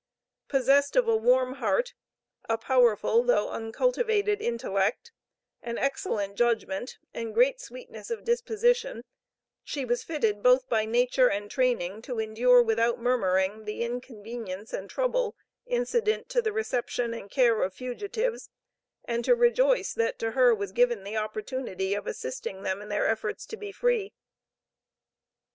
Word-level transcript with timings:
Possessed 0.47 0.95
of 0.95 1.07
a 1.07 1.15
warm 1.15 1.53
heart, 1.61 1.93
a 2.49 2.57
powerful, 2.57 3.21
though 3.23 3.49
uncultivated 3.51 4.41
intellect, 4.41 5.11
an 5.61 5.77
excellent 5.77 6.35
judgment, 6.35 6.97
and 7.13 7.35
great 7.35 7.61
sweetness 7.61 8.09
of 8.09 8.23
disposition, 8.23 9.03
she 9.63 9.85
was 9.85 10.01
fitted 10.01 10.41
both 10.41 10.67
by 10.67 10.85
nature 10.85 11.29
and 11.29 11.51
training 11.51 12.01
to 12.01 12.17
endure 12.19 12.63
without 12.63 12.97
murmuring 12.99 13.65
the 13.65 13.83
inconvenience 13.83 14.73
and 14.73 14.89
trouble 14.89 15.35
incident 15.67 16.29
to 16.29 16.41
the 16.41 16.51
reception 16.51 17.13
and 17.13 17.29
care 17.29 17.61
of 17.61 17.71
fugitives 17.75 18.49
and 19.05 19.23
to 19.23 19.35
rejoice 19.35 19.93
that 19.93 20.17
to 20.17 20.31
her 20.31 20.51
was 20.55 20.71
given 20.71 21.03
the 21.03 21.15
opportunity 21.15 21.93
of 21.93 22.07
assisting 22.07 22.63
them 22.63 22.81
in 22.81 22.89
their 22.89 23.05
efforts 23.07 23.45
to 23.45 23.55
be 23.55 23.71
free. 23.71 24.11